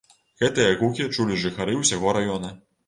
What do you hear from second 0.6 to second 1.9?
гукі чулі жыхары